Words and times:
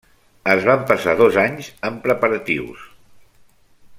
Es 0.53 0.63
van 0.69 0.87
passar 0.91 1.13
dos 1.19 1.37
anys 1.43 1.69
en 1.91 2.01
preparatius. 2.07 2.83